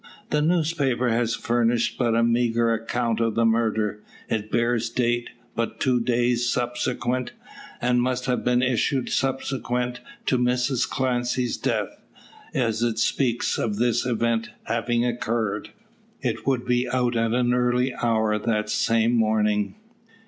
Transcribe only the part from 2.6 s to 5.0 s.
account of the murder. It bears